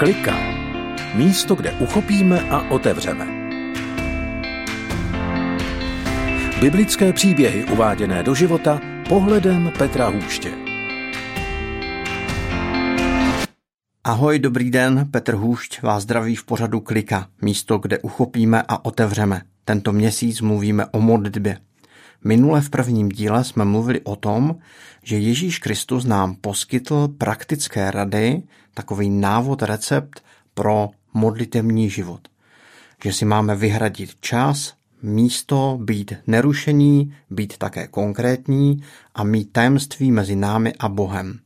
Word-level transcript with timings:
Klika. 0.00 0.36
Místo, 1.14 1.54
kde 1.54 1.72
uchopíme 1.72 2.40
a 2.40 2.70
otevřeme. 2.70 3.26
Biblické 6.60 7.12
příběhy 7.12 7.64
uváděné 7.64 8.22
do 8.22 8.34
života 8.34 8.80
pohledem 9.08 9.72
Petra 9.78 10.08
Hůště. 10.08 10.52
Ahoj, 14.04 14.38
dobrý 14.38 14.70
den, 14.70 15.08
Petr 15.10 15.34
Hůšť 15.34 15.82
vás 15.82 16.02
zdraví 16.02 16.36
v 16.36 16.44
pořadu 16.44 16.80
Klika, 16.80 17.28
místo, 17.42 17.78
kde 17.78 17.98
uchopíme 17.98 18.62
a 18.68 18.84
otevřeme. 18.84 19.42
Tento 19.64 19.92
měsíc 19.92 20.40
mluvíme 20.40 20.86
o 20.86 21.00
modlitbě. 21.00 21.58
Minule 22.24 22.60
v 22.60 22.70
prvním 22.70 23.08
díle 23.08 23.44
jsme 23.44 23.64
mluvili 23.64 24.00
o 24.00 24.16
tom, 24.16 24.56
že 25.02 25.18
Ježíš 25.18 25.58
Kristus 25.58 26.04
nám 26.04 26.34
poskytl 26.34 27.08
praktické 27.08 27.90
rady, 27.90 28.42
takový 28.74 29.10
návod, 29.10 29.62
recept 29.62 30.22
pro 30.54 30.90
modlitevní 31.14 31.90
život. 31.90 32.28
Že 33.04 33.12
si 33.12 33.24
máme 33.24 33.56
vyhradit 33.56 34.10
čas, 34.20 34.74
místo, 35.02 35.78
být 35.82 36.14
nerušení, 36.26 37.14
být 37.30 37.58
také 37.58 37.86
konkrétní 37.86 38.82
a 39.14 39.24
mít 39.24 39.52
tajemství 39.52 40.12
mezi 40.12 40.36
námi 40.36 40.72
a 40.78 40.88
Bohem. 40.88 41.38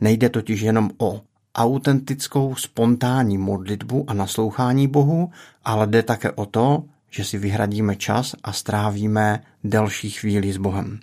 Nejde 0.00 0.28
totiž 0.28 0.60
jenom 0.60 0.90
o 0.98 1.20
autentickou 1.54 2.54
spontánní 2.54 3.38
modlitbu 3.38 4.04
a 4.08 4.14
naslouchání 4.14 4.88
Bohu, 4.88 5.30
ale 5.64 5.86
jde 5.86 6.02
také 6.02 6.30
o 6.30 6.46
to, 6.46 6.84
že 7.14 7.24
si 7.24 7.38
vyhradíme 7.38 7.96
čas 7.96 8.34
a 8.42 8.52
strávíme 8.52 9.42
delší 9.64 10.10
chvíli 10.10 10.52
s 10.52 10.56
Bohem. 10.56 11.00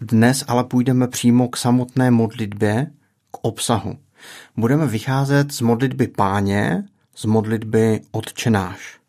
Dnes 0.00 0.44
ale 0.48 0.64
půjdeme 0.64 1.08
přímo 1.08 1.48
k 1.48 1.56
samotné 1.56 2.10
modlitbě, 2.10 2.90
k 3.30 3.38
obsahu. 3.42 3.98
Budeme 4.56 4.86
vycházet 4.86 5.52
z 5.52 5.60
modlitby 5.60 6.08
páně, 6.08 6.84
z 7.16 7.24
modlitby 7.24 8.00
odčenáš. 8.10 9.00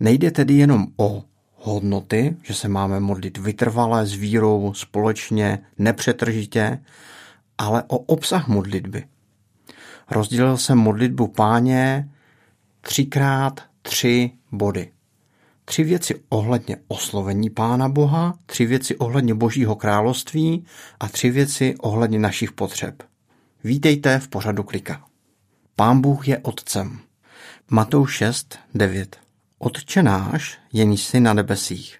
Nejde 0.00 0.30
tedy 0.30 0.54
jenom 0.54 0.86
o 0.96 1.24
hodnoty, 1.54 2.36
že 2.42 2.54
se 2.54 2.68
máme 2.68 3.00
modlit 3.00 3.38
vytrvale, 3.38 4.06
s 4.06 4.12
vírou, 4.12 4.72
společně, 4.74 5.58
nepřetržitě, 5.78 6.78
ale 7.58 7.82
o 7.86 7.98
obsah 7.98 8.48
modlitby. 8.48 9.04
Rozdělil 10.10 10.56
jsem 10.56 10.78
modlitbu 10.78 11.26
páně 11.26 12.10
třikrát 12.80 13.60
tři 13.82 14.30
body 14.52 14.92
tři 15.64 15.84
věci 15.84 16.22
ohledně 16.28 16.76
oslovení 16.88 17.50
Pána 17.50 17.88
Boha, 17.88 18.38
tři 18.46 18.66
věci 18.66 18.96
ohledně 18.96 19.34
Božího 19.34 19.76
království 19.76 20.64
a 21.00 21.08
tři 21.08 21.30
věci 21.30 21.74
ohledně 21.80 22.18
našich 22.18 22.52
potřeb. 22.52 23.02
Vítejte 23.64 24.18
v 24.18 24.28
pořadu 24.28 24.62
Klika. 24.62 25.04
Pán 25.76 26.00
Bůh 26.00 26.28
je 26.28 26.38
Otcem. 26.38 26.98
Matouš 27.70 28.14
6, 28.14 28.58
9. 28.74 29.16
Otče 29.58 30.02
náš, 30.02 30.58
jen 30.72 30.92
jsi 30.92 31.20
na 31.20 31.34
nebesích. 31.34 31.98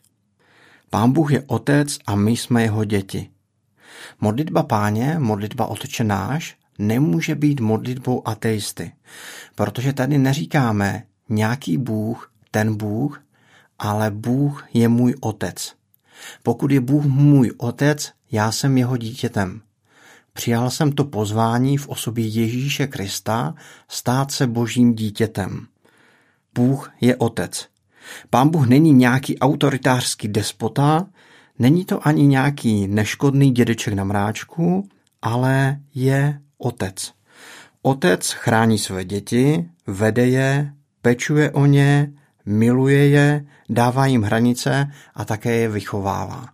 Pán 0.91 1.13
Bůh 1.13 1.33
je 1.33 1.45
Otec 1.47 1.99
a 2.07 2.15
my 2.15 2.31
jsme 2.31 2.63
jeho 2.63 2.85
děti. 2.85 3.31
Modlitba 4.21 4.63
Páně, 4.63 5.17
modlitba 5.19 5.67
Otče 5.67 6.05
náš, 6.05 6.57
nemůže 6.79 7.35
být 7.35 7.61
modlitbou 7.61 8.29
ateisty, 8.29 8.93
protože 9.55 9.93
tady 9.93 10.19
neříkáme 10.19 11.03
nějaký 11.29 11.79
Bůh, 11.79 12.33
ten 12.51 12.77
Bůh, 12.77 13.23
ale 13.81 14.11
Bůh 14.11 14.69
je 14.75 14.89
můj 14.89 15.15
otec. 15.21 15.75
Pokud 16.43 16.71
je 16.71 16.81
Bůh 16.81 17.05
můj 17.05 17.53
otec, 17.59 18.13
já 18.33 18.53
jsem 18.53 18.79
jeho 18.79 18.97
dítětem. 18.97 19.61
Přijal 20.33 20.71
jsem 20.71 20.93
to 20.93 21.05
pozvání 21.05 21.79
v 21.79 21.89
osobě 21.89 22.27
Ježíše 22.27 22.87
Krista 22.87 23.55
stát 23.89 24.31
se 24.31 24.47
božím 24.47 24.95
dítětem. 24.95 25.67
Bůh 26.55 26.93
je 27.01 27.17
otec. 27.17 27.69
Pán 28.31 28.49
Bůh 28.49 28.67
není 28.67 28.93
nějaký 28.93 29.39
autoritářský 29.39 30.29
despota, 30.29 31.07
není 31.59 31.85
to 31.85 32.09
ani 32.09 32.27
nějaký 32.27 32.89
neškodný 32.89 33.51
dědeček 33.51 33.95
na 33.95 34.05
mráčku, 34.05 34.89
ale 35.23 35.81
je 35.95 36.41
otec. 36.59 37.13
Otec 37.83 38.31
chrání 38.31 38.79
své 38.79 39.05
děti, 39.05 39.71
vede 39.87 40.27
je, 40.27 40.73
pečuje 41.03 41.51
o 41.51 41.67
ně, 41.67 42.13
miluje 42.47 43.09
je, 43.09 43.45
dává 43.69 44.07
jim 44.07 44.23
hranice 44.23 44.93
a 45.15 45.25
také 45.25 45.53
je 45.53 45.69
vychovává. 45.69 46.49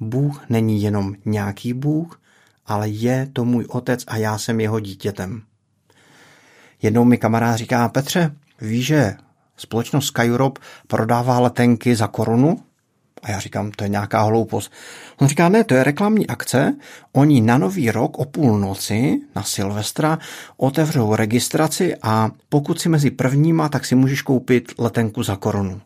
Bůh 0.00 0.44
není 0.48 0.82
jenom 0.82 1.14
nějaký 1.24 1.74
Bůh, 1.74 2.20
ale 2.66 2.88
je 2.88 3.28
to 3.32 3.44
můj 3.44 3.66
otec 3.68 4.04
a 4.06 4.16
já 4.16 4.38
jsem 4.38 4.60
jeho 4.60 4.80
dítětem. 4.80 5.42
Jednou 6.82 7.04
mi 7.04 7.18
kamarád 7.18 7.56
říká, 7.56 7.88
Petře, 7.88 8.34
víš, 8.60 8.86
že 8.86 9.16
společnost 9.56 10.06
Sky 10.06 10.22
Europe 10.22 10.60
prodává 10.86 11.40
letenky 11.40 11.96
za 11.96 12.06
korunu? 12.06 12.62
A 13.24 13.30
já 13.30 13.38
říkám, 13.38 13.70
to 13.70 13.84
je 13.84 13.88
nějaká 13.88 14.22
hloupost. 14.22 14.72
On 15.20 15.28
říká, 15.28 15.48
ne, 15.48 15.64
to 15.64 15.74
je 15.74 15.84
reklamní 15.84 16.26
akce. 16.26 16.74
Oni 17.12 17.40
na 17.40 17.58
nový 17.58 17.90
rok 17.90 18.18
o 18.18 18.24
půlnoci, 18.24 19.20
na 19.36 19.42
Silvestra, 19.42 20.18
otevřou 20.56 21.14
registraci 21.14 21.96
a 22.02 22.30
pokud 22.48 22.80
si 22.80 22.88
mezi 22.88 23.10
prvníma, 23.10 23.68
tak 23.68 23.86
si 23.86 23.94
můžeš 23.94 24.22
koupit 24.22 24.72
letenku 24.78 25.22
za 25.22 25.36
korunu. 25.36 25.80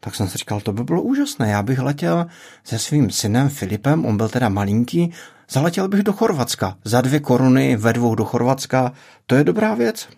Tak 0.00 0.14
jsem 0.14 0.28
si 0.28 0.38
říkal, 0.38 0.60
to 0.60 0.72
by 0.72 0.84
bylo 0.84 1.02
úžasné. 1.02 1.50
Já 1.50 1.62
bych 1.62 1.78
letěl 1.78 2.26
se 2.64 2.78
svým 2.78 3.10
synem 3.10 3.48
Filipem, 3.48 4.04
on 4.04 4.16
byl 4.16 4.28
teda 4.28 4.48
malinký, 4.48 5.12
zaletěl 5.50 5.88
bych 5.88 6.02
do 6.02 6.12
Chorvatska. 6.12 6.76
Za 6.84 7.00
dvě 7.00 7.20
koruny 7.20 7.76
ve 7.76 7.92
dvou 7.92 8.14
do 8.14 8.24
Chorvatska, 8.24 8.92
to 9.26 9.34
je 9.34 9.44
dobrá 9.44 9.74
věc. 9.74 10.08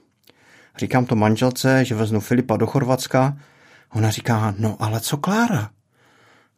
Říkám 0.79 1.05
to 1.05 1.17
manželce, 1.17 1.85
že 1.85 1.95
veznu 1.95 2.21
Filipa 2.21 2.57
do 2.57 2.67
Chorvatska. 2.67 3.37
Ona 3.93 4.11
říká, 4.11 4.55
no 4.59 4.77
ale 4.79 5.01
co 5.01 5.17
Klára? 5.17 5.71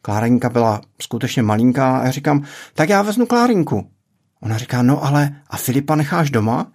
Klárenka 0.01 0.49
byla 0.49 0.81
skutečně 1.01 1.41
malinká 1.41 1.97
a 1.97 2.05
já 2.05 2.11
říkám, 2.11 2.43
tak 2.73 2.89
já 2.89 3.01
vezmu 3.01 3.25
Klárinku. 3.25 3.87
Ona 4.41 4.57
říká, 4.57 4.81
no 4.81 5.05
ale 5.05 5.35
a 5.49 5.57
Filipa 5.57 5.95
necháš 5.95 6.29
doma? 6.29 6.71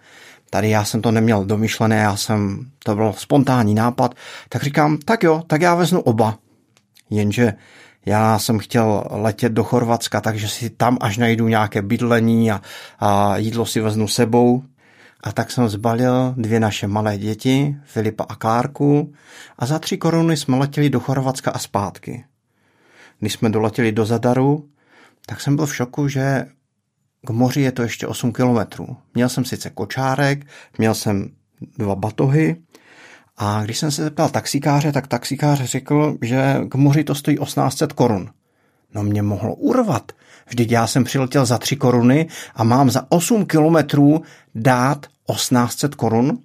Tady 0.51 0.71
já 0.71 0.85
jsem 0.85 1.03
to 1.03 1.11
neměl 1.11 1.45
domyšlené, 1.45 1.97
já 1.97 2.17
jsem, 2.17 2.67
to 2.85 2.95
byl 2.95 3.13
spontánní 3.17 3.75
nápad, 3.75 4.15
tak 4.49 4.63
říkám, 4.63 4.99
tak 5.05 5.23
jo, 5.23 5.43
tak 5.47 5.63
já 5.63 5.75
vezmu 5.75 6.01
oba. 6.01 6.39
Jenže 7.11 7.55
já 8.07 8.39
jsem 8.39 8.59
chtěl 8.59 9.05
letět 9.11 9.53
do 9.53 9.65
Chorvatska, 9.65 10.21
takže 10.21 10.49
si 10.49 10.71
tam 10.71 10.99
až 11.01 11.17
najdu 11.17 11.49
nějaké 11.49 11.83
bydlení 11.83 12.53
a, 12.53 12.61
a 12.99 13.37
jídlo 13.37 13.67
si 13.67 13.81
veznu 13.81 14.09
sebou. 14.09 14.63
A 15.21 15.33
tak 15.33 15.51
jsem 15.51 15.69
zbalil 15.69 16.35
dvě 16.37 16.61
naše 16.61 16.87
malé 16.87 17.19
děti, 17.19 17.77
Filipa 17.85 18.25
a 18.29 18.35
Klárku, 18.35 19.13
a 19.59 19.67
za 19.67 19.79
tři 19.79 19.97
koruny 19.99 20.37
jsme 20.37 20.57
letěli 20.57 20.91
do 20.91 21.01
Chorvatska 21.01 21.51
a 21.51 21.59
zpátky. 21.59 22.25
Když 23.19 23.33
jsme 23.33 23.51
doletěli 23.51 23.93
do 23.93 24.07
Zadaru, 24.07 24.69
tak 25.27 25.41
jsem 25.41 25.57
byl 25.57 25.67
v 25.67 25.77
šoku, 25.77 26.09
že 26.09 26.47
k 27.27 27.31
moři 27.31 27.61
je 27.61 27.73
to 27.73 27.83
ještě 27.83 28.07
8 28.07 28.33
kilometrů. 28.33 28.97
Měl 29.15 29.29
jsem 29.29 29.45
sice 29.45 29.71
kočárek, 29.71 30.47
měl 30.79 30.95
jsem 30.95 31.31
dva 31.79 31.95
batohy 31.95 32.57
a 33.37 33.65
když 33.65 33.79
jsem 33.79 33.91
se 33.91 34.05
zeptal 34.05 34.29
taxikáře, 34.29 34.93
tak 34.93 35.07
taxikář 35.07 35.61
řekl, 35.65 36.19
že 36.23 36.61
k 36.69 36.75
moři 36.75 37.05
to 37.05 37.15
stojí 37.15 37.37
1800 37.37 37.93
korun. 37.93 38.31
No 38.95 39.03
mě 39.03 39.23
mohlo 39.23 39.55
urvat. 39.55 40.13
Vždyť 40.49 40.71
já 40.71 40.87
jsem 40.87 41.05
přiletěl 41.05 41.47
za 41.47 41.59
3 41.59 41.77
koruny 41.77 42.29
a 42.55 42.65
mám 42.65 42.91
za 42.91 43.07
8 43.09 43.47
kilometrů 43.47 44.23
dát 44.55 45.07
1800 45.33 45.95
korun. 45.95 46.39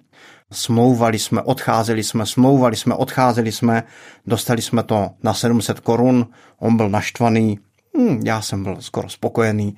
Smlouvali 0.52 1.18
jsme, 1.18 1.42
odcházeli 1.42 2.04
jsme, 2.04 2.26
smlouvali 2.26 2.76
jsme, 2.76 2.94
odcházeli 2.94 3.52
jsme, 3.52 3.82
dostali 4.26 4.62
jsme 4.62 4.82
to 4.82 5.10
na 5.22 5.34
700 5.34 5.80
korun, 5.80 6.26
on 6.58 6.76
byl 6.76 6.88
naštvaný, 6.88 7.58
hm, 7.98 8.20
já 8.24 8.42
jsem 8.42 8.62
byl 8.62 8.76
skoro 8.80 9.08
spokojený. 9.08 9.76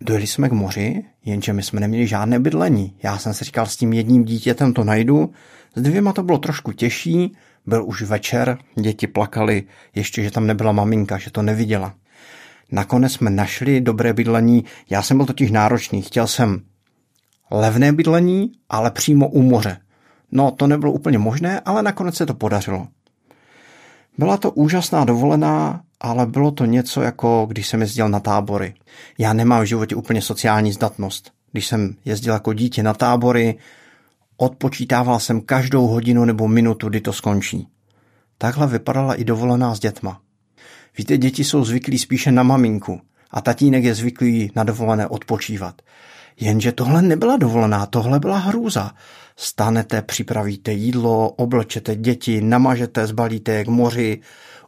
Dojeli 0.00 0.26
jsme 0.26 0.48
k 0.48 0.52
moři, 0.52 1.04
jenže 1.24 1.52
my 1.52 1.62
jsme 1.62 1.80
neměli 1.80 2.06
žádné 2.06 2.38
bydlení. 2.40 2.96
Já 3.02 3.18
jsem 3.18 3.34
si 3.34 3.44
říkal, 3.44 3.66
s 3.66 3.76
tím 3.76 3.92
jedním 3.92 4.24
dítětem 4.24 4.72
to 4.72 4.84
najdu. 4.84 5.32
S 5.74 5.82
dvěma 5.82 6.12
to 6.12 6.22
bylo 6.22 6.38
trošku 6.38 6.72
těžší, 6.72 7.36
byl 7.66 7.84
už 7.84 8.02
večer, 8.02 8.58
děti 8.74 9.06
plakali, 9.06 9.62
ještě, 9.94 10.22
že 10.22 10.30
tam 10.30 10.46
nebyla 10.46 10.72
maminka, 10.72 11.18
že 11.18 11.30
to 11.30 11.42
neviděla. 11.42 11.94
Nakonec 12.72 13.12
jsme 13.12 13.30
našli 13.30 13.80
dobré 13.80 14.12
bydlení, 14.12 14.64
já 14.90 15.02
jsem 15.02 15.16
byl 15.16 15.26
totiž 15.26 15.50
náročný, 15.50 16.02
chtěl 16.02 16.26
jsem 16.26 16.62
levné 17.52 17.92
bydlení, 17.92 18.52
ale 18.68 18.90
přímo 18.90 19.28
u 19.28 19.42
moře. 19.42 19.76
No, 20.32 20.50
to 20.50 20.66
nebylo 20.66 20.92
úplně 20.92 21.18
možné, 21.18 21.60
ale 21.60 21.82
nakonec 21.82 22.16
se 22.16 22.26
to 22.26 22.34
podařilo. 22.34 22.88
Byla 24.18 24.36
to 24.36 24.50
úžasná 24.50 25.04
dovolená, 25.04 25.82
ale 26.00 26.26
bylo 26.26 26.50
to 26.50 26.64
něco 26.64 27.02
jako 27.02 27.46
když 27.48 27.68
jsem 27.68 27.80
jezdil 27.80 28.08
na 28.08 28.20
tábory. 28.20 28.74
Já 29.18 29.32
nemám 29.32 29.62
v 29.62 29.66
životě 29.66 29.94
úplně 29.96 30.22
sociální 30.22 30.72
zdatnost. 30.72 31.32
Když 31.52 31.66
jsem 31.66 31.94
jezdil 32.04 32.34
jako 32.34 32.52
dítě 32.52 32.82
na 32.82 32.94
tábory, 32.94 33.58
odpočítával 34.36 35.20
jsem 35.20 35.40
každou 35.40 35.86
hodinu 35.86 36.24
nebo 36.24 36.48
minutu, 36.48 36.88
kdy 36.88 37.00
to 37.00 37.12
skončí. 37.12 37.68
Takhle 38.38 38.66
vypadala 38.66 39.14
i 39.14 39.24
dovolená 39.24 39.74
s 39.74 39.80
dětma. 39.80 40.20
Víte, 40.98 41.16
děti 41.18 41.44
jsou 41.44 41.64
zvyklí 41.64 41.98
spíše 41.98 42.32
na 42.32 42.42
maminku 42.42 43.00
a 43.30 43.40
tatínek 43.40 43.84
je 43.84 43.94
zvyklý 43.94 44.50
na 44.56 44.64
dovolené 44.64 45.06
odpočívat. 45.06 45.82
Jenže 46.40 46.72
tohle 46.72 47.02
nebyla 47.02 47.36
dovolená, 47.36 47.86
tohle 47.86 48.20
byla 48.20 48.38
hrůza. 48.38 48.92
Stanete, 49.36 50.02
připravíte 50.02 50.72
jídlo, 50.72 51.30
oblečete 51.30 51.96
děti, 51.96 52.40
namažete, 52.40 53.06
zbalíte 53.06 53.52
je 53.52 53.64
k 53.64 53.68
moři, 53.68 54.20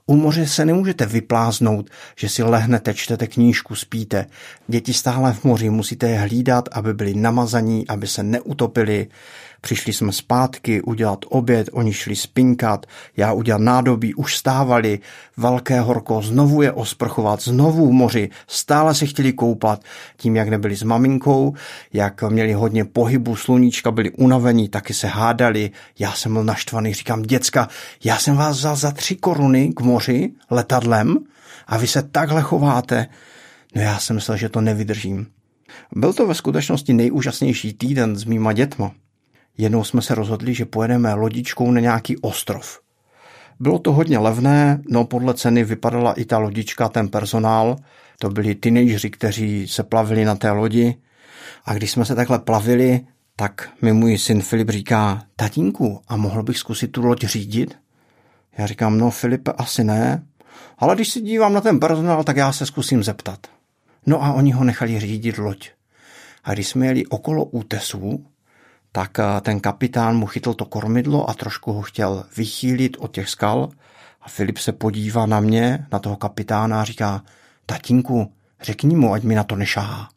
u 0.06 0.16
moře 0.16 0.46
se 0.46 0.64
nemůžete 0.64 1.06
vypláznout, 1.06 1.90
že 2.16 2.28
si 2.28 2.42
lehnete, 2.42 2.94
čtete 2.94 3.26
knížku, 3.26 3.74
spíte. 3.74 4.26
Děti 4.68 4.92
stále 4.92 5.32
v 5.32 5.44
moři 5.44 5.70
musíte 5.70 6.08
je 6.08 6.18
hlídat, 6.18 6.68
aby 6.72 6.94
byli 6.94 7.14
namazaní, 7.14 7.88
aby 7.88 8.06
se 8.06 8.22
neutopili. 8.22 9.06
Přišli 9.64 9.92
jsme 9.92 10.12
zpátky 10.12 10.82
udělat 10.82 11.18
oběd, 11.28 11.68
oni 11.72 11.92
šli 11.92 12.16
spinkat, 12.16 12.86
já 13.16 13.32
udělat 13.32 13.60
nádobí, 13.60 14.14
už 14.14 14.36
stávali, 14.36 14.98
velké 15.36 15.80
horko, 15.80 16.22
znovu 16.22 16.62
je 16.62 16.72
osprchovat, 16.72 17.42
znovu 17.42 17.88
v 17.88 17.92
moři, 17.92 18.30
stále 18.46 18.94
se 18.94 19.06
chtěli 19.06 19.32
koupat, 19.32 19.82
tím 20.16 20.36
jak 20.36 20.48
nebyli 20.48 20.76
s 20.76 20.82
maminkou, 20.82 21.54
jak 21.92 22.22
měli 22.22 22.52
hodně 22.52 22.84
pohybu, 22.84 23.36
sluníčka 23.36 23.90
byli 23.90 24.10
unavení, 24.10 24.68
taky 24.68 24.94
se 24.94 25.06
hádali, 25.06 25.70
já 25.98 26.12
jsem 26.12 26.32
byl 26.32 26.44
naštvaný, 26.44 26.94
říkám, 26.94 27.22
děcka, 27.22 27.68
já 28.04 28.18
jsem 28.18 28.36
vás 28.36 28.56
vzal 28.56 28.76
za 28.76 28.90
tři 28.90 29.16
koruny 29.16 29.72
k 29.76 29.80
moři 29.80 30.32
letadlem 30.50 31.18
a 31.66 31.78
vy 31.78 31.86
se 31.86 32.02
takhle 32.02 32.42
chováte. 32.42 33.06
No 33.74 33.82
já 33.82 33.98
jsem 33.98 34.16
myslel, 34.16 34.36
že 34.36 34.48
to 34.48 34.60
nevydržím. 34.60 35.26
Byl 35.92 36.12
to 36.12 36.26
ve 36.26 36.34
skutečnosti 36.34 36.92
nejúžasnější 36.92 37.72
týden 37.72 38.16
s 38.16 38.24
mýma 38.24 38.52
dětma. 38.52 38.92
Jednou 39.58 39.84
jsme 39.84 40.02
se 40.02 40.14
rozhodli, 40.14 40.54
že 40.54 40.64
pojedeme 40.64 41.14
lodičkou 41.14 41.70
na 41.70 41.80
nějaký 41.80 42.18
ostrov. 42.18 42.80
Bylo 43.60 43.78
to 43.78 43.92
hodně 43.92 44.18
levné, 44.18 44.82
no 44.88 45.04
podle 45.04 45.34
ceny 45.34 45.64
vypadala 45.64 46.12
i 46.12 46.24
ta 46.24 46.38
lodička, 46.38 46.88
ten 46.88 47.08
personál. 47.08 47.76
To 48.18 48.30
byli 48.30 48.54
teenageři, 48.54 49.10
kteří 49.10 49.68
se 49.68 49.82
plavili 49.82 50.24
na 50.24 50.34
té 50.34 50.50
lodi. 50.50 50.96
A 51.64 51.74
když 51.74 51.90
jsme 51.90 52.04
se 52.04 52.14
takhle 52.14 52.38
plavili, 52.38 53.00
tak 53.36 53.70
mi 53.82 53.92
můj 53.92 54.18
syn 54.18 54.42
Filip 54.42 54.70
říká, 54.70 55.22
tatínku, 55.36 56.00
a 56.08 56.16
mohl 56.16 56.42
bych 56.42 56.58
zkusit 56.58 56.88
tu 56.88 57.06
loď 57.06 57.24
řídit? 57.24 57.78
Já 58.58 58.66
říkám, 58.66 58.98
no 58.98 59.10
Filipe, 59.10 59.52
asi 59.52 59.84
ne, 59.84 60.22
ale 60.78 60.94
když 60.94 61.08
si 61.08 61.20
dívám 61.20 61.52
na 61.52 61.60
ten 61.60 61.80
personál, 61.80 62.24
tak 62.24 62.36
já 62.36 62.52
se 62.52 62.66
zkusím 62.66 63.02
zeptat. 63.02 63.46
No 64.06 64.24
a 64.24 64.32
oni 64.32 64.52
ho 64.52 64.64
nechali 64.64 65.00
řídit 65.00 65.38
loď. 65.38 65.70
A 66.44 66.52
když 66.52 66.68
jsme 66.68 66.86
jeli 66.86 67.06
okolo 67.06 67.44
útesů, 67.44 68.26
tak 68.94 69.18
eh, 69.18 69.40
ten 69.40 69.60
kapitán 69.60 70.16
mu 70.16 70.26
chytl 70.26 70.54
to 70.54 70.64
kormidlo 70.64 71.30
a 71.30 71.34
trošku 71.34 71.72
ho 71.72 71.82
chtěl 71.82 72.24
vychýlit 72.36 72.96
od 72.98 73.14
těch 73.14 73.28
skal. 73.28 73.68
A 74.22 74.28
Filip 74.28 74.58
se 74.58 74.72
podívá 74.72 75.26
na 75.26 75.40
mě, 75.40 75.86
na 75.92 75.98
toho 75.98 76.16
kapitána 76.16 76.80
a 76.80 76.84
říká, 76.84 77.22
tatínku, 77.66 78.32
řekni 78.62 78.96
mu, 78.96 79.12
ať 79.12 79.22
mi 79.22 79.34
na 79.34 79.44
to 79.44 79.56
nešáhá. 79.56 80.08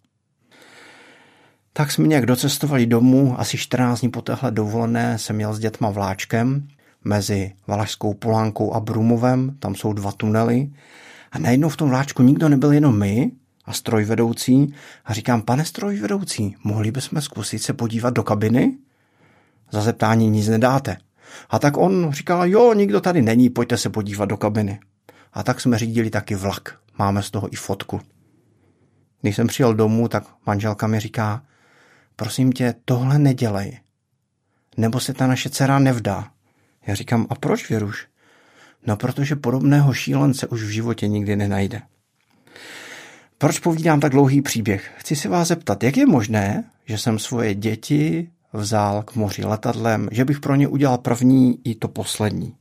Tak 1.74 1.92
jsme 1.92 2.08
nějak 2.08 2.26
docestovali 2.26 2.86
domů, 2.86 3.40
asi 3.40 3.58
14 3.58 4.00
dní 4.00 4.10
po 4.10 4.22
téhle 4.22 4.52
dovolené 4.52 5.18
jsem 5.18 5.36
měl 5.36 5.54
s 5.54 5.60
dětma 5.60 5.90
vláčkem 5.90 6.68
mezi 7.04 7.54
Valašskou 7.68 8.14
Polánkou 8.14 8.74
a 8.74 8.80
Brumovem, 8.80 9.56
tam 9.60 9.76
jsou 9.76 9.94
dva 9.94 10.12
tunely. 10.12 10.70
A 11.32 11.40
najednou 11.40 11.70
v 11.70 11.78
tom 11.78 11.90
vláčku 11.90 12.24
nikdo 12.24 12.50
nebyl 12.50 12.72
jenom 12.72 13.00
my, 13.00 13.32
a 13.68 13.74
strojvedoucí 13.74 14.74
a 15.06 15.14
říkám, 15.14 15.42
pane 15.42 15.66
strojvedoucí, 15.66 16.56
mohli 16.64 16.92
bychom 16.92 17.22
zkusit 17.22 17.60
se 17.60 17.74
podívat 17.74 18.14
do 18.14 18.24
kabiny? 18.24 18.78
Za 19.72 19.82
zeptání 19.82 20.30
nic 20.30 20.48
nedáte. 20.48 20.98
A 21.50 21.60
tak 21.60 21.78
on 21.78 22.12
říkal, 22.12 22.48
jo, 22.48 22.74
nikdo 22.74 23.02
tady 23.02 23.22
není, 23.22 23.50
pojďte 23.50 23.78
se 23.78 23.90
podívat 23.90 24.26
do 24.26 24.38
kabiny. 24.38 24.80
A 25.34 25.44
tak 25.44 25.62
jsme 25.62 25.78
řídili 25.78 26.10
taky 26.10 26.36
vlak. 26.36 26.80
Máme 27.00 27.24
z 27.24 27.32
toho 27.32 27.54
i 27.54 27.56
fotku. 27.56 28.02
Když 29.22 29.36
jsem 29.36 29.48
přijel 29.48 29.74
domů, 29.74 30.08
tak 30.08 30.24
manželka 30.46 30.88
mi 30.88 31.00
říká, 31.00 31.44
prosím 32.16 32.52
tě, 32.52 32.76
tohle 32.86 33.20
nedělej. 33.20 33.80
Nebo 34.78 35.00
se 35.00 35.14
ta 35.14 35.28
naše 35.28 35.50
dcera 35.50 35.80
nevdá. 35.80 36.28
Já 36.88 36.96
říkám, 36.96 37.28
a 37.30 37.36
proč, 37.36 37.70
Věruš? 37.70 38.08
No, 38.88 38.98
protože 38.98 39.36
podobného 39.36 39.94
šílence 39.94 40.48
už 40.48 40.64
v 40.64 40.70
životě 40.70 41.08
nikdy 41.08 41.36
nenajde. 41.36 41.82
Proč 43.40 43.60
povídám 43.60 44.00
tak 44.00 44.12
dlouhý 44.12 44.42
příběh? 44.42 44.92
Chci 44.98 45.16
se 45.16 45.30
vás 45.30 45.48
zeptat, 45.48 45.84
jak 45.84 45.98
je 45.98 46.06
možné, 46.06 46.64
že 46.86 46.98
jsem 46.98 47.20
svoje 47.20 47.56
děti 47.56 48.30
vzal 48.54 49.04
k 49.04 49.16
moři 49.16 49.46
letadlem, 49.46 50.10
že 50.12 50.26
bych 50.26 50.40
pro 50.40 50.56
ně 50.56 50.68
udělal 50.68 50.98
první 50.98 51.60
i 51.64 51.76
to 51.76 51.88
poslední? 51.88 52.56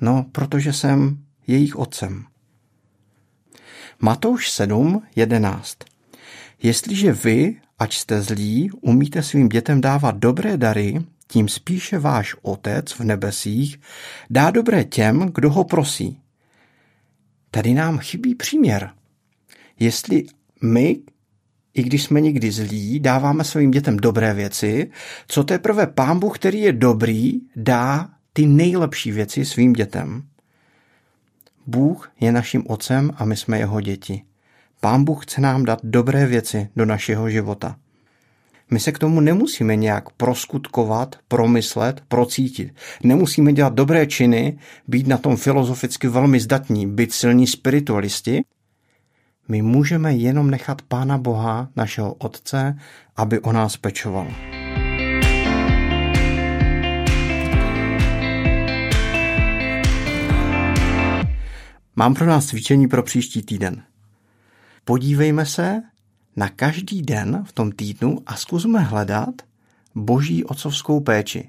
No, 0.00 0.26
protože 0.32 0.72
jsem 0.72 1.18
jejich 1.46 1.76
otcem. 1.76 2.24
Matouš 4.00 4.50
7, 4.50 5.02
11. 5.16 5.76
Jestliže 6.62 7.12
vy, 7.12 7.60
ať 7.78 7.94
jste 7.94 8.22
zlí, 8.22 8.70
umíte 8.70 9.22
svým 9.22 9.48
dětem 9.48 9.80
dávat 9.80 10.16
dobré 10.16 10.56
dary, 10.56 11.04
tím 11.28 11.48
spíše 11.48 11.98
váš 11.98 12.36
otec 12.42 12.92
v 12.92 13.00
nebesích 13.00 13.80
dá 14.30 14.50
dobré 14.50 14.84
těm, 14.84 15.30
kdo 15.34 15.50
ho 15.50 15.64
prosí. 15.64 16.20
Tady 17.50 17.74
nám 17.74 17.98
chybí 17.98 18.34
příměr 18.34 18.90
jestli 19.78 20.24
my, 20.62 20.96
i 21.74 21.82
když 21.82 22.02
jsme 22.02 22.20
někdy 22.20 22.50
zlí, 22.50 23.00
dáváme 23.00 23.44
svým 23.44 23.70
dětem 23.70 23.96
dobré 23.96 24.34
věci, 24.34 24.90
co 25.28 25.44
teprve 25.44 25.86
pán 25.86 26.18
Bůh, 26.18 26.38
který 26.38 26.60
je 26.60 26.72
dobrý, 26.72 27.32
dá 27.56 28.08
ty 28.32 28.46
nejlepší 28.46 29.12
věci 29.12 29.44
svým 29.44 29.72
dětem. 29.72 30.22
Bůh 31.66 32.12
je 32.20 32.32
naším 32.32 32.64
otcem 32.66 33.10
a 33.16 33.24
my 33.24 33.36
jsme 33.36 33.58
jeho 33.58 33.80
děti. 33.80 34.22
Pán 34.80 35.04
Bůh 35.04 35.26
chce 35.26 35.40
nám 35.40 35.64
dát 35.64 35.80
dobré 35.82 36.26
věci 36.26 36.68
do 36.76 36.84
našeho 36.84 37.30
života. 37.30 37.76
My 38.70 38.80
se 38.80 38.92
k 38.92 38.98
tomu 38.98 39.20
nemusíme 39.20 39.76
nějak 39.76 40.10
proskutkovat, 40.10 41.16
promyslet, 41.28 42.02
procítit. 42.08 42.74
Nemusíme 43.04 43.52
dělat 43.52 43.74
dobré 43.74 44.06
činy, 44.06 44.58
být 44.88 45.06
na 45.06 45.18
tom 45.18 45.36
filozoficky 45.36 46.08
velmi 46.08 46.40
zdatní, 46.40 46.86
být 46.86 47.12
silní 47.12 47.46
spiritualisti, 47.46 48.42
my 49.48 49.62
můžeme 49.62 50.14
jenom 50.14 50.50
nechat 50.50 50.82
Pána 50.82 51.18
Boha, 51.18 51.68
našeho 51.76 52.14
Otce, 52.14 52.78
aby 53.16 53.40
o 53.40 53.52
nás 53.52 53.76
pečoval. 53.76 54.26
Mám 61.96 62.14
pro 62.14 62.26
nás 62.26 62.46
cvičení 62.46 62.88
pro 62.88 63.02
příští 63.02 63.42
týden. 63.42 63.82
Podívejme 64.84 65.46
se 65.46 65.82
na 66.36 66.48
každý 66.48 67.02
den 67.02 67.44
v 67.46 67.52
tom 67.52 67.72
týdnu 67.72 68.18
a 68.26 68.36
zkusme 68.36 68.80
hledat 68.80 69.34
boží 69.94 70.44
otcovskou 70.44 71.00
péči, 71.00 71.48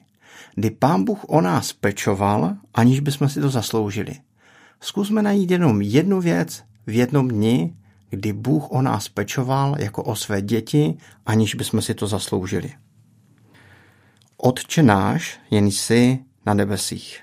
kdy 0.56 0.72
pán 0.72 1.04
Bůh 1.04 1.26
o 1.28 1.42
nás 1.42 1.74
pečoval, 1.74 2.56
aniž 2.74 3.00
bychom 3.00 3.30
si 3.30 3.42
to 3.42 3.50
zasloužili. 3.50 4.16
Zkusme 4.82 5.22
najít 5.22 5.52
jenom 5.52 5.82
jednu 5.82 6.22
věc 6.22 6.64
v 6.88 6.92
jednom 6.92 7.28
dni, 7.28 7.76
kdy 8.10 8.34
Bůh 8.34 8.72
o 8.72 8.82
nás 8.82 9.10
pečoval 9.10 9.76
jako 9.80 10.04
o 10.04 10.16
své 10.16 10.42
děti, 10.42 10.98
aniž 11.26 11.56
bychom 11.56 11.82
si 11.82 11.94
to 11.94 12.08
zasloužili. 12.08 12.74
Otče 14.38 14.84
náš, 14.84 15.40
jen 15.52 15.68
jsi 15.68 16.20
na 16.46 16.54
nebesích. 16.54 17.20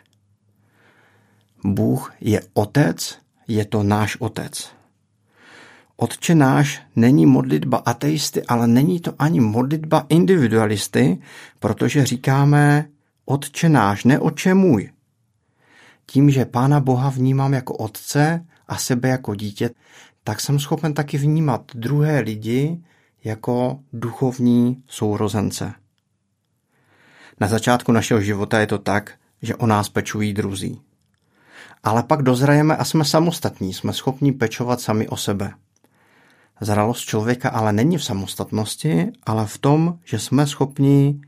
Bůh 1.64 2.14
je 2.20 2.42
otec, 2.54 3.18
je 3.48 3.64
to 3.64 3.82
náš 3.82 4.16
otec. 4.16 4.70
Otče 5.96 6.34
náš 6.34 6.82
není 6.96 7.26
modlitba 7.26 7.78
ateisty, 7.78 8.42
ale 8.42 8.66
není 8.66 9.00
to 9.00 9.14
ani 9.18 9.40
modlitba 9.40 10.06
individualisty, 10.08 11.18
protože 11.60 12.06
říkáme 12.06 12.88
Otče 13.24 13.68
náš, 13.68 14.04
ne 14.04 14.18
Otče 14.18 14.54
můj. 14.54 14.90
Tím, 16.06 16.30
že 16.30 16.44
Pána 16.44 16.80
Boha 16.80 17.10
vnímám 17.10 17.54
jako 17.54 17.74
Otce 17.74 18.46
a 18.68 18.76
sebe 18.76 19.08
jako 19.08 19.34
dítě, 19.34 19.70
tak 20.24 20.40
jsem 20.40 20.58
schopen 20.58 20.94
taky 20.94 21.18
vnímat 21.18 21.72
druhé 21.74 22.20
lidi 22.20 22.82
jako 23.24 23.78
duchovní 23.92 24.82
sourozence. 24.86 25.74
Na 27.40 27.48
začátku 27.48 27.92
našeho 27.92 28.20
života 28.20 28.60
je 28.60 28.66
to 28.66 28.78
tak, 28.78 29.12
že 29.42 29.56
o 29.56 29.66
nás 29.66 29.88
pečují 29.88 30.32
druzí. 30.32 30.80
Ale 31.82 32.02
pak 32.02 32.22
dozrajeme 32.22 32.76
a 32.76 32.84
jsme 32.84 33.04
samostatní, 33.04 33.74
jsme 33.74 33.92
schopni 33.92 34.32
pečovat 34.32 34.80
sami 34.80 35.08
o 35.08 35.16
sebe. 35.16 35.52
Zralost 36.60 37.00
člověka 37.00 37.48
ale 37.50 37.72
není 37.72 37.98
v 37.98 38.04
samostatnosti, 38.04 39.12
ale 39.26 39.46
v 39.46 39.58
tom, 39.58 39.98
že 40.04 40.18
jsme 40.18 40.46
schopni 40.46 41.20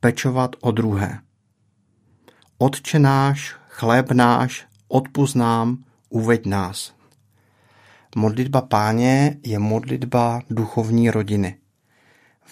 pečovat 0.00 0.56
o 0.60 0.70
druhé. 0.70 1.18
Otče 2.58 2.98
náš, 2.98 3.56
chléb 3.68 4.10
náš, 4.10 4.66
odpust 4.88 5.36
nám, 5.36 5.84
uveď 6.08 6.46
nás. 6.46 6.95
Modlitba 8.18 8.60
páně 8.60 9.36
je 9.42 9.58
modlitba 9.58 10.42
duchovní 10.50 11.10
rodiny. 11.10 11.56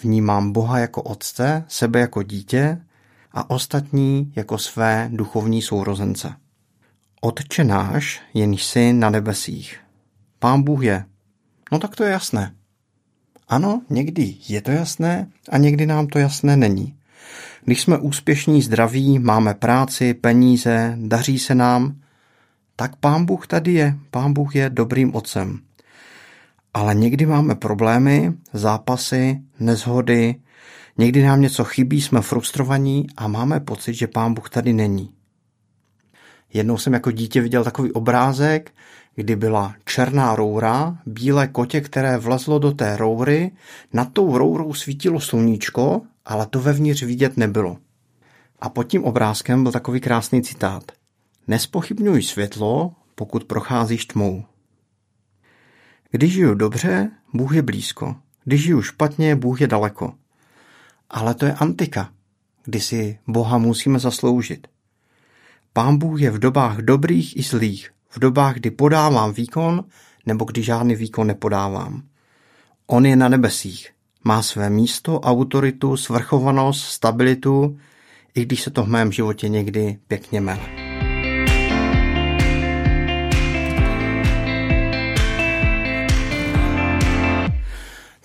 Vnímám 0.03 0.51
Boha 0.51 0.79
jako 0.79 1.01
otce, 1.01 1.65
sebe 1.67 1.99
jako 1.99 2.23
dítě 2.23 2.81
a 3.31 3.49
ostatní 3.49 4.33
jako 4.35 4.57
své 4.57 5.09
duchovní 5.11 5.61
sourozence. 5.61 6.33
Otče 7.21 7.63
náš, 7.63 8.21
jenž 8.33 8.65
jsi 8.65 8.93
na 8.93 9.09
nebesích. 9.09 9.79
Pán 10.39 10.63
Bůh 10.63 10.83
je. 10.83 11.05
No 11.71 11.79
tak 11.79 11.95
to 11.95 12.03
je 12.03 12.11
jasné. 12.11 12.55
Ano, 13.47 13.81
někdy 13.89 14.35
je 14.47 14.61
to 14.61 14.71
jasné 14.71 15.27
a 15.49 15.57
někdy 15.57 15.85
nám 15.85 16.07
to 16.07 16.19
jasné 16.19 16.57
není. 16.57 16.95
Když 17.63 17.81
jsme 17.81 17.97
úspěšní, 17.97 18.61
zdraví, 18.61 19.19
máme 19.19 19.53
práci, 19.53 20.13
peníze, 20.13 20.97
daří 20.99 21.39
se 21.39 21.55
nám, 21.55 21.95
tak 22.75 22.95
pán 22.95 23.25
Bůh 23.25 23.47
tady 23.47 23.73
je. 23.73 23.95
Pán 24.11 24.33
Bůh 24.33 24.55
je 24.55 24.69
dobrým 24.69 25.15
otcem. 25.15 25.59
Ale 26.73 26.95
někdy 26.95 27.25
máme 27.25 27.55
problémy, 27.55 28.33
zápasy, 28.53 29.41
nezhody, 29.59 30.35
někdy 30.97 31.23
nám 31.23 31.41
něco 31.41 31.63
chybí, 31.63 32.01
jsme 32.01 32.21
frustrovaní 32.21 33.07
a 33.17 33.27
máme 33.27 33.59
pocit, 33.59 33.93
že 33.93 34.07
pán 34.07 34.33
Bůh 34.33 34.49
tady 34.49 34.73
není. 34.73 35.11
Jednou 36.53 36.77
jsem 36.77 36.93
jako 36.93 37.11
dítě 37.11 37.41
viděl 37.41 37.63
takový 37.63 37.91
obrázek, 37.91 38.71
kdy 39.15 39.35
byla 39.35 39.75
černá 39.85 40.35
roura, 40.35 40.97
bílé 41.05 41.47
kotě, 41.47 41.81
které 41.81 42.17
vlezlo 42.17 42.59
do 42.59 42.71
té 42.71 42.97
roury, 42.97 43.51
nad 43.93 44.13
tou 44.13 44.37
rourou 44.37 44.73
svítilo 44.73 45.19
sluníčko, 45.19 46.01
ale 46.25 46.45
to 46.45 46.59
vevnitř 46.59 47.03
vidět 47.03 47.37
nebylo. 47.37 47.77
A 48.59 48.69
pod 48.69 48.83
tím 48.83 49.03
obrázkem 49.03 49.63
byl 49.63 49.71
takový 49.71 50.01
krásný 50.01 50.41
citát. 50.41 50.83
Nespochybňuj 51.47 52.23
světlo, 52.23 52.93
pokud 53.15 53.43
procházíš 53.43 54.05
tmou. 54.05 54.45
Když 56.11 56.33
žiju 56.33 56.53
dobře, 56.53 57.11
Bůh 57.33 57.55
je 57.55 57.61
blízko. 57.61 58.15
Když 58.43 58.63
žiju 58.63 58.81
špatně, 58.81 59.35
Bůh 59.35 59.61
je 59.61 59.67
daleko. 59.67 60.13
Ale 61.09 61.33
to 61.33 61.45
je 61.45 61.53
antika, 61.53 62.09
kdy 62.63 62.79
si 62.79 63.19
Boha 63.27 63.57
musíme 63.57 63.99
zasloužit. 63.99 64.67
Pán 65.73 65.97
Bůh 65.97 66.21
je 66.21 66.31
v 66.31 66.39
dobách 66.39 66.77
dobrých 66.77 67.37
i 67.37 67.41
zlých, 67.41 67.91
v 68.09 68.19
dobách, 68.19 68.55
kdy 68.55 68.71
podávám 68.71 69.33
výkon 69.33 69.83
nebo 70.25 70.45
kdy 70.45 70.63
žádný 70.63 70.95
výkon 70.95 71.27
nepodávám. 71.27 72.03
On 72.87 73.05
je 73.05 73.15
na 73.15 73.29
nebesích, 73.29 73.91
má 74.23 74.41
své 74.41 74.69
místo, 74.69 75.19
autoritu, 75.19 75.97
svrchovanost, 75.97 76.85
stabilitu, 76.85 77.77
i 78.35 78.45
když 78.45 78.61
se 78.61 78.71
to 78.71 78.83
v 78.83 78.87
mém 78.87 79.11
životě 79.11 79.49
někdy 79.49 79.99
pěkně 80.07 80.41
mele. 80.41 80.84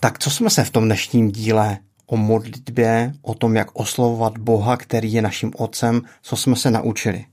Tak 0.03 0.19
co 0.19 0.31
jsme 0.31 0.51
se 0.51 0.65
v 0.65 0.71
tom 0.71 0.85
dnešním 0.85 1.31
díle 1.31 1.79
o 2.07 2.17
modlitbě, 2.17 3.13
o 3.23 3.35
tom, 3.35 3.57
jak 3.57 3.69
oslovovat 3.73 4.39
Boha, 4.39 4.77
který 4.77 5.13
je 5.13 5.23
naším 5.23 5.53
otcem, 5.57 6.03
co 6.23 6.37
jsme 6.37 6.57
se 6.57 6.71
naučili? 6.71 7.25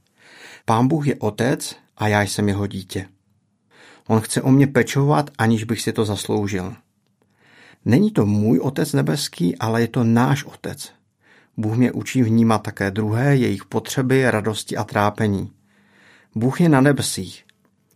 Pán 0.66 0.88
Bůh 0.88 1.08
je 1.08 1.16
otec 1.16 1.76
a 1.98 2.08
já 2.08 2.22
jsem 2.22 2.48
jeho 2.48 2.68
dítě. 2.68 3.08
On 4.08 4.22
chce 4.22 4.42
o 4.42 4.52
mě 4.52 4.68
pečovat, 4.68 5.30
aniž 5.38 5.64
bych 5.64 5.82
si 5.82 5.94
to 5.94 6.06
zasloužil. 6.06 6.74
Není 7.86 8.12
to 8.12 8.26
můj 8.26 8.60
otec 8.60 8.94
nebeský, 8.94 9.58
ale 9.58 9.82
je 9.82 9.88
to 9.88 10.04
náš 10.04 10.44
otec. 10.44 10.92
Bůh 11.58 11.78
mě 11.78 11.92
učí 11.92 12.24
vnímat 12.24 12.64
také 12.64 12.92
druhé, 12.92 13.36
jejich 13.36 13.66
potřeby, 13.66 14.32
radosti 14.32 14.78
a 14.78 14.84
trápení. 14.84 15.52
Bůh 16.36 16.62
je 16.62 16.70
na 16.70 16.82
nebesích. 16.82 17.46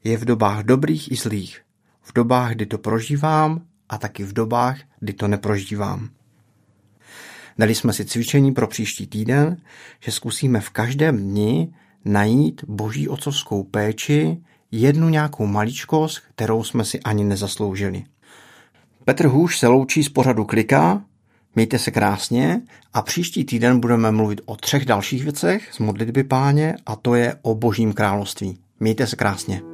Je 0.03 0.17
v 0.17 0.25
dobách 0.25 0.63
dobrých 0.63 1.11
i 1.11 1.15
zlých. 1.15 1.61
V 2.01 2.13
dobách, 2.13 2.51
kdy 2.51 2.65
to 2.65 2.77
prožívám 2.77 3.70
a 3.91 3.97
taky 3.97 4.23
v 4.23 4.33
dobách, 4.33 4.77
kdy 4.99 5.13
to 5.13 5.27
neprožívám. 5.27 6.09
Dali 7.57 7.75
jsme 7.75 7.93
si 7.93 8.05
cvičení 8.05 8.51
pro 8.51 8.67
příští 8.67 9.07
týden, 9.07 9.57
že 9.99 10.11
zkusíme 10.11 10.61
v 10.61 10.69
každém 10.69 11.17
dni 11.17 11.73
najít 12.05 12.63
boží 12.67 13.09
otcovskou 13.09 13.63
péči, 13.63 14.37
jednu 14.71 15.09
nějakou 15.09 15.45
maličkost, 15.45 16.19
kterou 16.35 16.63
jsme 16.63 16.85
si 16.85 16.99
ani 16.99 17.23
nezasloužili. 17.23 18.03
Petr 19.05 19.27
Hůš 19.27 19.59
se 19.59 19.67
loučí 19.67 20.03
z 20.03 20.09
pořadu 20.09 20.45
Klika, 20.45 21.01
mějte 21.55 21.79
se 21.79 21.91
krásně 21.91 22.61
a 22.93 23.01
příští 23.01 23.45
týden 23.45 23.79
budeme 23.79 24.11
mluvit 24.11 24.41
o 24.45 24.55
třech 24.55 24.85
dalších 24.85 25.23
věcech 25.23 25.69
z 25.73 25.79
modlitby 25.79 26.23
páně 26.23 26.75
a 26.85 26.95
to 26.95 27.15
je 27.15 27.35
o 27.41 27.55
božím 27.55 27.93
království. 27.93 28.57
Mějte 28.79 29.07
se 29.07 29.15
krásně. 29.15 29.70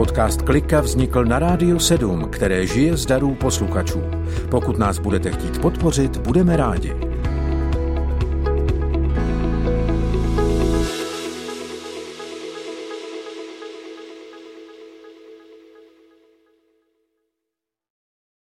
Podcast 0.00 0.42
Klika 0.42 0.80
vznikl 0.80 1.24
na 1.24 1.38
Rádiu 1.38 1.78
7, 1.78 2.28
které 2.30 2.66
žije 2.66 2.96
z 2.96 3.06
darů 3.06 3.34
posluchačů. 3.34 4.00
Pokud 4.50 4.78
nás 4.78 4.98
budete 4.98 5.30
chtít 5.30 5.60
podpořit, 5.60 6.16
budeme 6.16 6.56
rádi. 6.56 6.94